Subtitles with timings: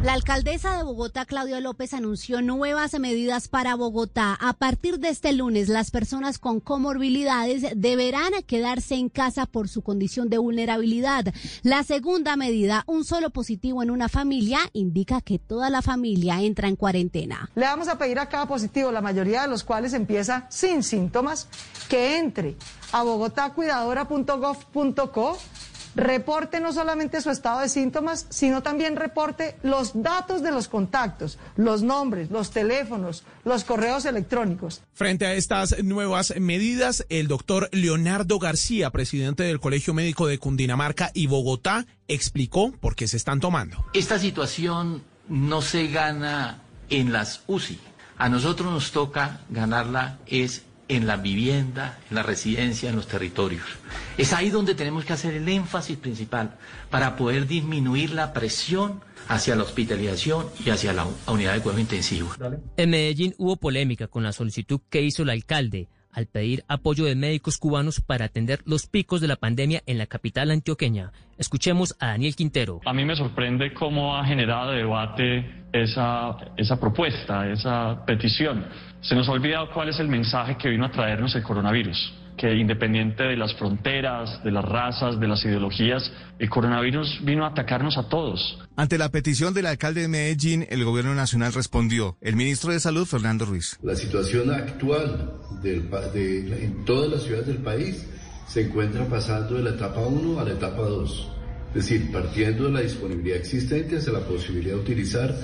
[0.00, 4.38] La alcaldesa de Bogotá, Claudia López, anunció nuevas medidas para Bogotá.
[4.40, 9.82] A partir de este lunes, las personas con comorbilidades deberán quedarse en casa por su
[9.82, 11.34] condición de vulnerabilidad.
[11.64, 16.68] La segunda medida, un solo positivo en una familia, indica que toda la familia entra
[16.68, 17.50] en cuarentena.
[17.56, 21.48] Le vamos a pedir a cada positivo, la mayoría de los cuales empieza sin síntomas,
[21.88, 22.54] que entre
[22.92, 25.38] a bogotacuidadora.gov.co
[25.94, 31.38] reporte no solamente su estado de síntomas, sino también reporte los datos de los contactos,
[31.56, 34.82] los nombres, los teléfonos, los correos electrónicos.
[34.92, 41.10] Frente a estas nuevas medidas, el doctor Leonardo García, presidente del Colegio Médico de Cundinamarca
[41.14, 43.84] y Bogotá, explicó por qué se están tomando.
[43.94, 47.78] Esta situación no se gana en las UCI.
[48.16, 53.64] A nosotros nos toca ganarla es en la vivienda, en la residencia, en los territorios.
[54.16, 56.56] Es ahí donde tenemos que hacer el énfasis principal
[56.90, 62.30] para poder disminuir la presión hacia la hospitalización y hacia la unidad de cuidado intensivo.
[62.76, 65.88] En Medellín hubo polémica con la solicitud que hizo el alcalde
[66.18, 70.06] al pedir apoyo de médicos cubanos para atender los picos de la pandemia en la
[70.06, 71.12] capital antioqueña.
[71.38, 72.80] Escuchemos a Daniel Quintero.
[72.84, 78.66] A mí me sorprende cómo ha generado debate esa, esa propuesta, esa petición.
[79.00, 82.54] Se nos ha olvidado cuál es el mensaje que vino a traernos el coronavirus que
[82.54, 87.98] independiente de las fronteras, de las razas, de las ideologías, el coronavirus vino a atacarnos
[87.98, 88.58] a todos.
[88.76, 92.16] Ante la petición del alcalde de Medellín, el gobierno nacional respondió.
[92.20, 93.78] El ministro de Salud, Fernando Ruiz.
[93.82, 98.06] La situación actual del, de, en todas las ciudades del país
[98.46, 101.32] se encuentra pasando de la etapa 1 a la etapa 2.
[101.68, 105.34] Es decir, partiendo de la disponibilidad existente hacia la posibilidad de utilizar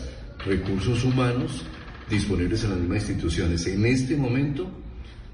[0.47, 1.65] recursos humanos
[2.09, 3.67] disponibles en las mismas instituciones.
[3.67, 4.71] En este momento,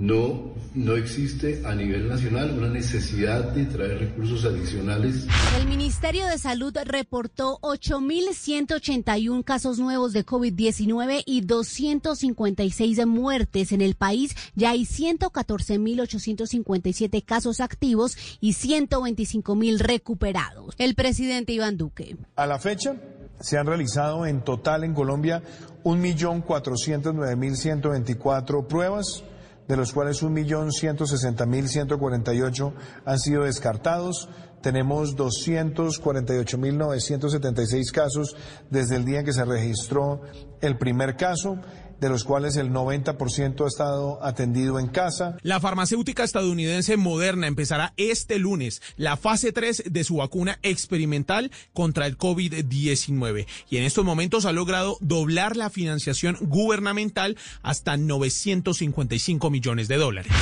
[0.01, 5.27] no, no existe a nivel nacional una necesidad de traer recursos adicionales.
[5.61, 13.95] El Ministerio de Salud reportó 8.181 casos nuevos de COVID-19 y 256 muertes en el
[13.95, 14.35] país.
[14.55, 20.77] Ya hay 114.857 casos activos y 125.000 recuperados.
[20.79, 22.17] El presidente Iván Duque.
[22.37, 22.97] A la fecha,
[23.39, 25.43] se han realizado en total en Colombia
[25.85, 29.25] 1.409.124 pruebas
[29.71, 32.73] de los cuales 1.160.148
[33.05, 34.29] han sido descartados.
[34.63, 38.35] Tenemos 248.976 casos
[38.69, 40.23] desde el día en que se registró
[40.61, 41.61] el primer caso
[42.01, 45.37] de los cuales el 90% ha estado atendido en casa.
[45.43, 52.07] La farmacéutica estadounidense Moderna empezará este lunes la fase 3 de su vacuna experimental contra
[52.07, 59.89] el COVID-19 y en estos momentos ha logrado doblar la financiación gubernamental hasta 955 millones
[59.89, 60.33] de dólares.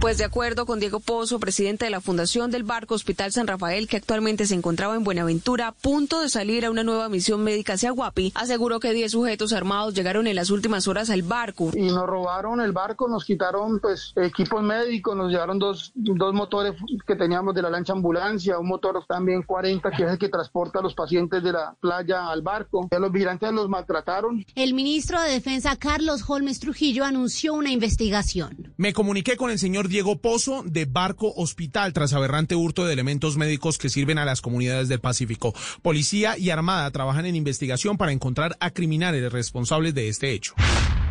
[0.00, 3.88] Pues de acuerdo con Diego Pozo, presidente de la Fundación del Barco Hospital San Rafael,
[3.88, 7.72] que actualmente se encontraba en Buenaventura, a punto de salir a una nueva misión médica
[7.72, 11.72] hacia Guapi, aseguró que 10 sujetos armados llegaron en las últimas horas al barco.
[11.74, 16.74] Y nos robaron el barco, nos quitaron pues equipos médicos, nos llevaron dos, dos motores
[17.04, 20.78] que teníamos de la lancha ambulancia, un motor también 40 que es el que transporta
[20.78, 22.86] a los pacientes de la playa al barco.
[22.92, 24.46] Ya los vigilantes los maltrataron.
[24.54, 28.67] El ministro de Defensa, Carlos Holmes Trujillo, anunció una investigación.
[28.80, 33.36] Me comuniqué con el señor Diego Pozo de Barco Hospital tras aberrante hurto de elementos
[33.36, 35.52] médicos que sirven a las comunidades del Pacífico.
[35.82, 40.54] Policía y Armada trabajan en investigación para encontrar a criminales responsables de este hecho.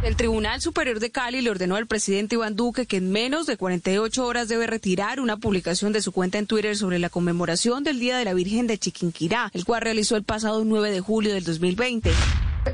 [0.02, 3.58] El Tribunal Superior de Cali le ordenó al presidente Iván Duque que en menos de
[3.58, 8.00] 48 horas debe retirar una publicación de su cuenta en Twitter sobre la conmemoración del
[8.00, 11.44] Día de la Virgen de Chiquinquirá, el cual realizó el pasado 9 de julio del
[11.44, 12.12] 2020.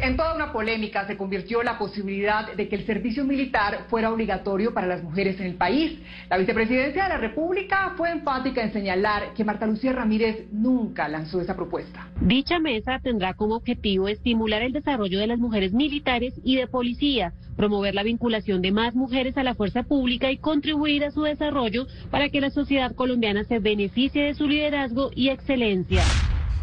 [0.01, 4.74] En toda una polémica se convirtió la posibilidad de que el servicio militar fuera obligatorio
[4.74, 6.00] para las mujeres en el país.
[6.30, 11.42] La vicepresidencia de la República fue enfática en señalar que Marta Lucía Ramírez nunca lanzó
[11.42, 12.07] esa propuesta.
[12.22, 17.34] Dicha mesa tendrá como objetivo estimular el desarrollo de las mujeres militares y de policía,
[17.56, 21.88] promover la vinculación de más mujeres a la fuerza pública y contribuir a su desarrollo
[22.10, 26.04] para que la sociedad colombiana se beneficie de su liderazgo y excelencia.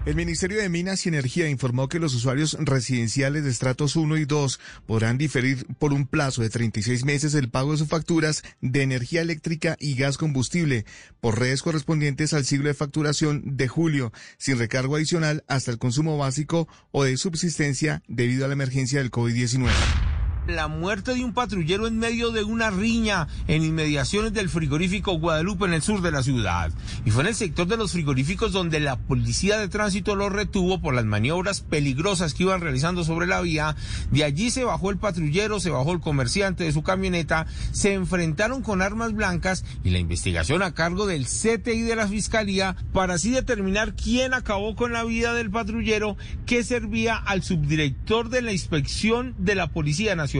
[0.07, 4.25] El Ministerio de Minas y Energía informó que los usuarios residenciales de estratos 1 y
[4.25, 8.81] 2 podrán diferir por un plazo de 36 meses el pago de sus facturas de
[8.81, 10.87] energía eléctrica y gas combustible
[11.21, 16.17] por redes correspondientes al siglo de facturación de julio, sin recargo adicional hasta el consumo
[16.17, 20.10] básico o de subsistencia debido a la emergencia del COVID-19
[20.57, 25.65] la muerte de un patrullero en medio de una riña en inmediaciones del frigorífico Guadalupe
[25.65, 26.71] en el sur de la ciudad.
[27.05, 30.81] Y fue en el sector de los frigoríficos donde la policía de tránsito lo retuvo
[30.81, 33.77] por las maniobras peligrosas que iban realizando sobre la vía.
[34.11, 38.63] De allí se bajó el patrullero, se bajó el comerciante de su camioneta, se enfrentaron
[38.63, 43.31] con armas blancas y la investigación a cargo del CTI de la Fiscalía para así
[43.31, 46.17] determinar quién acabó con la vida del patrullero
[46.47, 50.40] que servía al subdirector de la inspección de la Policía Nacional.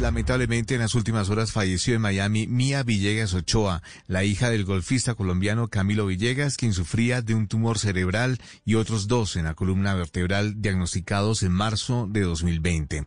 [0.00, 5.14] Lamentablemente en las últimas horas falleció en Miami Mía Villegas Ochoa, la hija del golfista
[5.14, 9.94] colombiano Camilo Villegas, quien sufría de un tumor cerebral y otros dos en la columna
[9.94, 13.06] vertebral diagnosticados en marzo de 2020.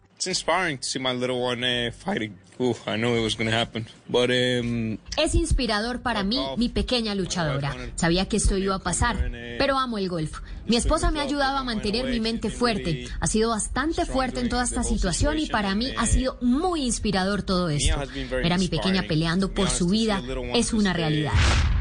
[5.17, 7.75] Es inspirador para mí, mi pequeña luchadora.
[7.95, 10.39] Sabía que esto iba a pasar, pero amo el golf.
[10.65, 13.07] Mi esposa me ha ayudado a mantener mi mente fuerte.
[13.19, 17.43] Ha sido bastante fuerte en toda esta situación y para mí ha sido muy inspirador
[17.43, 17.97] todo esto.
[18.29, 20.21] Ver a mi pequeña peleando por su vida
[20.53, 21.33] es una realidad.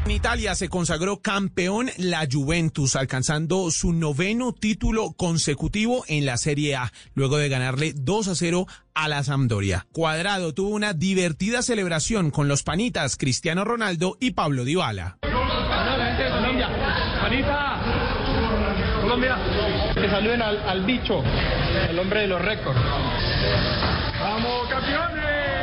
[0.05, 6.75] En Italia se consagró campeón la Juventus, alcanzando su noveno título consecutivo en la Serie
[6.75, 9.87] A, luego de ganarle 2 a 0 a la Sampdoria.
[9.93, 15.19] Cuadrado tuvo una divertida celebración con los panitas Cristiano Ronaldo y Pablo Dybala.
[15.21, 16.69] Colombia,
[17.21, 17.81] panita,
[19.01, 19.37] Colombia,
[19.95, 21.23] que saluden al, al bicho,
[21.89, 22.79] el hombre de los récords.
[24.19, 25.62] ¡Vamos, campeones!